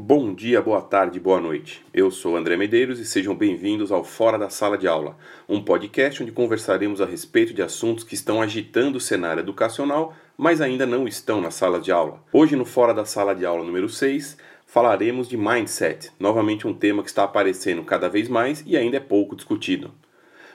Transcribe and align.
Bom 0.00 0.32
dia, 0.32 0.62
boa 0.62 0.80
tarde, 0.80 1.18
boa 1.18 1.40
noite. 1.40 1.84
Eu 1.92 2.08
sou 2.08 2.36
André 2.36 2.56
Medeiros 2.56 3.00
e 3.00 3.04
sejam 3.04 3.34
bem-vindos 3.34 3.90
ao 3.90 4.04
Fora 4.04 4.38
da 4.38 4.48
Sala 4.48 4.78
de 4.78 4.86
Aula, 4.86 5.16
um 5.48 5.60
podcast 5.60 6.22
onde 6.22 6.30
conversaremos 6.30 7.00
a 7.00 7.04
respeito 7.04 7.52
de 7.52 7.62
assuntos 7.62 8.04
que 8.04 8.14
estão 8.14 8.40
agitando 8.40 8.98
o 8.98 9.00
cenário 9.00 9.40
educacional, 9.40 10.14
mas 10.36 10.60
ainda 10.60 10.86
não 10.86 11.08
estão 11.08 11.40
na 11.40 11.50
sala 11.50 11.80
de 11.80 11.90
aula. 11.90 12.22
Hoje, 12.32 12.54
no 12.54 12.64
Fora 12.64 12.94
da 12.94 13.04
Sala 13.04 13.34
de 13.34 13.44
Aula 13.44 13.64
número 13.64 13.88
6, 13.88 14.36
falaremos 14.64 15.28
de 15.28 15.36
mindset, 15.36 16.12
novamente 16.20 16.64
um 16.64 16.72
tema 16.72 17.02
que 17.02 17.08
está 17.08 17.24
aparecendo 17.24 17.82
cada 17.82 18.08
vez 18.08 18.28
mais 18.28 18.62
e 18.64 18.76
ainda 18.76 18.98
é 18.98 19.00
pouco 19.00 19.34
discutido. 19.34 19.90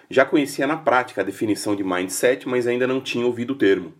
Já 0.09 0.23
conhecia 0.23 0.65
na 0.65 0.77
prática 0.77 1.19
a 1.19 1.25
definição 1.25 1.75
de 1.75 1.83
mindset, 1.83 2.47
mas 2.47 2.65
ainda 2.65 2.87
não 2.87 3.01
tinha 3.01 3.25
ouvido 3.25 3.51
o 3.51 3.57
termo. 3.57 3.91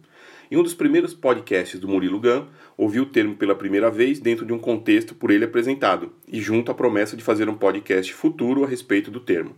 Em 0.54 0.56
um 0.56 0.62
dos 0.62 0.76
primeiros 0.76 1.16
podcasts 1.16 1.80
do 1.80 1.88
Murilo 1.88 2.20
Gun, 2.20 2.46
ouvi 2.78 3.00
o 3.00 3.08
termo 3.08 3.36
pela 3.36 3.56
primeira 3.56 3.90
vez 3.90 4.20
dentro 4.20 4.46
de 4.46 4.54
um 4.54 4.60
contexto 4.60 5.16
por 5.16 5.32
ele 5.32 5.46
apresentado, 5.46 6.14
e 6.28 6.40
junto 6.40 6.72
à 6.72 6.76
promessa 6.76 7.18
de 7.18 7.24
fazer 7.24 7.50
um 7.50 7.56
podcast 7.56 8.14
futuro 8.14 8.64
a 8.64 8.68
respeito 8.68 9.10
do 9.10 9.20
termo. 9.20 9.56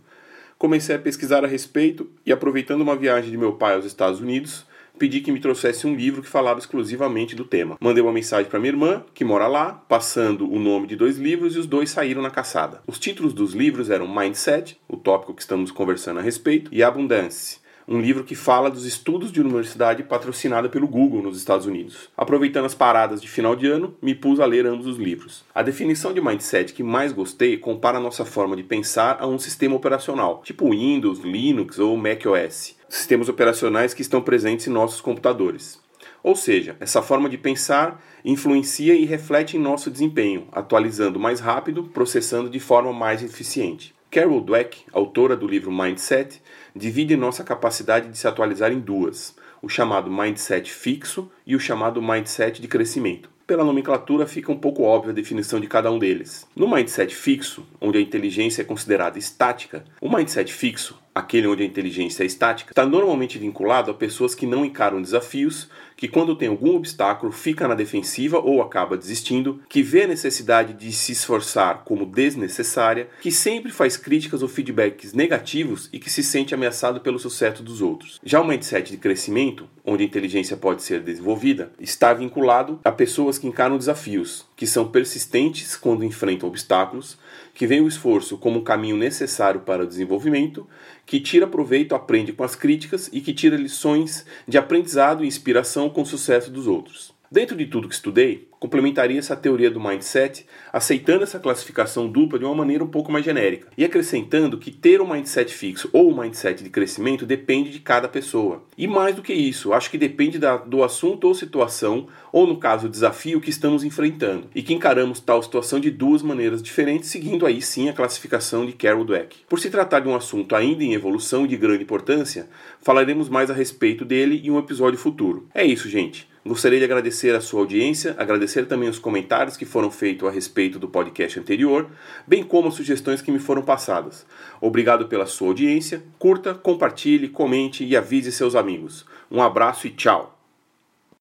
Comecei 0.56 0.96
a 0.96 0.98
pesquisar 0.98 1.44
a 1.44 1.46
respeito 1.46 2.08
e, 2.24 2.32
aproveitando 2.32 2.80
uma 2.80 2.96
viagem 2.96 3.30
de 3.30 3.36
meu 3.36 3.52
pai 3.52 3.74
aos 3.74 3.84
Estados 3.84 4.22
Unidos, 4.22 4.64
pedi 4.98 5.20
que 5.20 5.30
me 5.30 5.38
trouxesse 5.38 5.86
um 5.86 5.94
livro 5.94 6.22
que 6.22 6.30
falava 6.30 6.60
exclusivamente 6.60 7.36
do 7.36 7.44
tema. 7.44 7.76
Mandei 7.78 8.02
uma 8.02 8.10
mensagem 8.10 8.48
para 8.48 8.58
minha 8.58 8.72
irmã, 8.72 9.04
que 9.12 9.22
mora 9.22 9.46
lá, 9.46 9.74
passando 9.86 10.50
o 10.50 10.58
nome 10.58 10.86
de 10.86 10.96
dois 10.96 11.18
livros 11.18 11.56
e 11.56 11.58
os 11.58 11.66
dois 11.66 11.90
saíram 11.90 12.22
na 12.22 12.30
caçada. 12.30 12.80
Os 12.86 12.98
títulos 12.98 13.34
dos 13.34 13.52
livros 13.52 13.90
eram 13.90 14.08
Mindset, 14.08 14.80
o 14.88 14.96
tópico 14.96 15.34
que 15.34 15.42
estamos 15.42 15.70
conversando 15.70 16.20
a 16.20 16.22
respeito, 16.22 16.70
e 16.72 16.82
Abundance, 16.82 17.58
um 17.88 18.00
livro 18.00 18.24
que 18.24 18.34
fala 18.34 18.68
dos 18.68 18.84
estudos 18.84 19.30
de 19.30 19.40
universidade 19.40 20.02
patrocinada 20.02 20.68
pelo 20.68 20.88
Google 20.88 21.22
nos 21.22 21.38
Estados 21.38 21.66
Unidos. 21.66 22.08
Aproveitando 22.16 22.64
as 22.64 22.74
paradas 22.74 23.22
de 23.22 23.28
final 23.28 23.54
de 23.54 23.68
ano, 23.68 23.94
me 24.02 24.12
pus 24.12 24.40
a 24.40 24.46
ler 24.46 24.66
ambos 24.66 24.86
os 24.86 24.96
livros. 24.96 25.44
A 25.54 25.62
definição 25.62 26.12
de 26.12 26.20
mindset 26.20 26.72
que 26.72 26.82
mais 26.82 27.12
gostei 27.12 27.56
compara 27.56 27.98
a 27.98 28.00
nossa 28.00 28.24
forma 28.24 28.56
de 28.56 28.64
pensar 28.64 29.18
a 29.20 29.26
um 29.26 29.38
sistema 29.38 29.76
operacional, 29.76 30.42
tipo 30.44 30.70
Windows, 30.70 31.20
Linux 31.20 31.78
ou 31.78 31.96
macOS, 31.96 32.74
sistemas 32.88 33.28
operacionais 33.28 33.94
que 33.94 34.02
estão 34.02 34.20
presentes 34.20 34.66
em 34.66 34.70
nossos 34.70 35.00
computadores. 35.00 35.80
Ou 36.24 36.34
seja, 36.34 36.76
essa 36.80 37.02
forma 37.02 37.28
de 37.28 37.38
pensar 37.38 38.02
influencia 38.24 38.94
e 38.94 39.04
reflete 39.04 39.56
em 39.56 39.60
nosso 39.60 39.92
desempenho, 39.92 40.48
atualizando 40.50 41.20
mais 41.20 41.38
rápido, 41.38 41.84
processando 41.84 42.50
de 42.50 42.58
forma 42.58 42.92
mais 42.92 43.22
eficiente. 43.22 43.95
Carol 44.16 44.40
Dweck, 44.40 44.78
autora 44.94 45.36
do 45.36 45.46
livro 45.46 45.70
Mindset, 45.70 46.40
divide 46.74 47.14
nossa 47.18 47.44
capacidade 47.44 48.08
de 48.08 48.16
se 48.16 48.26
atualizar 48.26 48.72
em 48.72 48.80
duas: 48.80 49.36
o 49.60 49.68
chamado 49.68 50.10
mindset 50.10 50.72
fixo 50.72 51.30
e 51.46 51.54
o 51.54 51.60
chamado 51.60 52.00
mindset 52.00 52.62
de 52.62 52.66
crescimento. 52.66 53.28
Pela 53.46 53.62
nomenclatura 53.62 54.26
fica 54.26 54.50
um 54.50 54.56
pouco 54.56 54.84
óbvia 54.84 55.10
a 55.10 55.14
definição 55.14 55.60
de 55.60 55.66
cada 55.66 55.92
um 55.92 55.98
deles. 55.98 56.46
No 56.56 56.66
mindset 56.66 57.14
fixo, 57.14 57.66
onde 57.78 57.98
a 57.98 58.00
inteligência 58.00 58.62
é 58.62 58.64
considerada 58.64 59.18
estática, 59.18 59.84
o 60.00 60.08
mindset 60.08 60.50
fixo 60.50 60.98
aquele 61.16 61.46
onde 61.46 61.62
a 61.62 61.66
inteligência 61.66 62.22
é 62.22 62.26
estática, 62.26 62.72
está 62.72 62.84
normalmente 62.84 63.38
vinculado 63.38 63.90
a 63.90 63.94
pessoas 63.94 64.34
que 64.34 64.44
não 64.44 64.66
encaram 64.66 65.00
desafios, 65.00 65.66
que 65.96 66.06
quando 66.06 66.36
tem 66.36 66.48
algum 66.48 66.76
obstáculo 66.76 67.32
fica 67.32 67.66
na 67.66 67.74
defensiva 67.74 68.38
ou 68.38 68.60
acaba 68.60 68.98
desistindo, 68.98 69.62
que 69.66 69.82
vê 69.82 70.02
a 70.02 70.08
necessidade 70.08 70.74
de 70.74 70.92
se 70.92 71.12
esforçar 71.12 71.84
como 71.86 72.04
desnecessária, 72.04 73.08
que 73.22 73.32
sempre 73.32 73.72
faz 73.72 73.96
críticas 73.96 74.42
ou 74.42 74.48
feedbacks 74.48 75.14
negativos 75.14 75.88
e 75.90 75.98
que 75.98 76.10
se 76.10 76.22
sente 76.22 76.54
ameaçado 76.54 77.00
pelo 77.00 77.18
sucesso 77.18 77.62
dos 77.62 77.80
outros. 77.80 78.20
Já 78.22 78.38
o 78.38 78.46
mindset 78.46 78.90
de 78.90 78.98
crescimento, 78.98 79.66
onde 79.86 80.02
a 80.02 80.06
inteligência 80.06 80.54
pode 80.54 80.82
ser 80.82 81.00
desenvolvida, 81.00 81.72
está 81.80 82.12
vinculado 82.12 82.78
a 82.84 82.92
pessoas 82.92 83.38
que 83.38 83.46
encaram 83.46 83.78
desafios, 83.78 84.45
que 84.56 84.66
são 84.66 84.88
persistentes 84.88 85.76
quando 85.76 86.02
enfrentam 86.02 86.48
obstáculos, 86.48 87.18
que 87.54 87.66
veem 87.66 87.82
o 87.82 87.88
esforço 87.88 88.38
como 88.38 88.58
um 88.58 88.64
caminho 88.64 88.96
necessário 88.96 89.60
para 89.60 89.84
o 89.84 89.86
desenvolvimento, 89.86 90.66
que 91.04 91.20
tira 91.20 91.46
proveito, 91.46 91.94
aprende 91.94 92.32
com 92.32 92.42
as 92.42 92.56
críticas 92.56 93.10
e 93.12 93.20
que 93.20 93.34
tira 93.34 93.56
lições 93.56 94.24
de 94.48 94.56
aprendizado 94.56 95.22
e 95.22 95.28
inspiração 95.28 95.90
com 95.90 96.02
o 96.02 96.06
sucesso 96.06 96.50
dos 96.50 96.66
outros. 96.66 97.15
Dentro 97.30 97.56
de 97.56 97.66
tudo 97.66 97.88
que 97.88 97.94
estudei, 97.94 98.48
complementaria 98.60 99.18
essa 99.18 99.34
teoria 99.34 99.70
do 99.70 99.80
mindset 99.80 100.46
aceitando 100.72 101.24
essa 101.24 101.40
classificação 101.40 102.08
dupla 102.08 102.38
de 102.38 102.44
uma 102.44 102.54
maneira 102.54 102.84
um 102.84 102.88
pouco 102.88 103.10
mais 103.10 103.24
genérica 103.24 103.68
e 103.76 103.84
acrescentando 103.84 104.58
que 104.58 104.70
ter 104.70 105.00
um 105.00 105.12
mindset 105.12 105.52
fixo 105.52 105.90
ou 105.92 106.10
um 106.10 106.20
mindset 106.20 106.62
de 106.62 106.70
crescimento 106.70 107.26
depende 107.26 107.70
de 107.70 107.80
cada 107.80 108.08
pessoa. 108.08 108.62
E 108.78 108.86
mais 108.86 109.16
do 109.16 109.22
que 109.22 109.32
isso, 109.32 109.72
acho 109.72 109.90
que 109.90 109.98
depende 109.98 110.38
da, 110.38 110.56
do 110.56 110.84
assunto 110.84 111.26
ou 111.26 111.34
situação, 111.34 112.06
ou 112.32 112.46
no 112.46 112.58
caso, 112.58 112.88
desafio 112.88 113.40
que 113.40 113.50
estamos 113.50 113.82
enfrentando, 113.82 114.48
e 114.54 114.62
que 114.62 114.74
encaramos 114.74 115.18
tal 115.18 115.42
situação 115.42 115.80
de 115.80 115.90
duas 115.90 116.22
maneiras 116.22 116.62
diferentes, 116.62 117.10
seguindo 117.10 117.44
aí 117.44 117.60
sim 117.60 117.88
a 117.88 117.92
classificação 117.92 118.64
de 118.64 118.72
Carol 118.72 119.04
Dweck. 119.04 119.38
Por 119.48 119.58
se 119.58 119.68
tratar 119.68 120.00
de 120.00 120.08
um 120.08 120.14
assunto 120.14 120.54
ainda 120.54 120.84
em 120.84 120.94
evolução 120.94 121.44
e 121.44 121.48
de 121.48 121.56
grande 121.56 121.82
importância, 121.82 122.48
falaremos 122.80 123.28
mais 123.28 123.50
a 123.50 123.54
respeito 123.54 124.04
dele 124.04 124.40
em 124.44 124.50
um 124.50 124.58
episódio 124.58 124.98
futuro. 124.98 125.48
É 125.54 125.64
isso, 125.64 125.88
gente. 125.88 126.35
Gostaria 126.46 126.78
de 126.78 126.84
agradecer 126.84 127.34
a 127.34 127.40
sua 127.40 127.58
audiência, 127.58 128.14
agradecer 128.16 128.66
também 128.66 128.88
os 128.88 129.00
comentários 129.00 129.56
que 129.56 129.64
foram 129.64 129.90
feitos 129.90 130.28
a 130.28 130.30
respeito 130.30 130.78
do 130.78 130.86
podcast 130.86 131.40
anterior, 131.40 131.90
bem 132.24 132.44
como 132.44 132.68
as 132.68 132.74
sugestões 132.74 133.20
que 133.20 133.32
me 133.32 133.40
foram 133.40 133.62
passadas. 133.62 134.24
Obrigado 134.60 135.08
pela 135.08 135.26
sua 135.26 135.48
audiência, 135.48 136.04
curta, 136.20 136.54
compartilhe, 136.54 137.28
comente 137.28 137.84
e 137.84 137.96
avise 137.96 138.30
seus 138.30 138.54
amigos. 138.54 139.04
Um 139.28 139.42
abraço 139.42 139.88
e 139.88 139.90
tchau! 139.90 140.35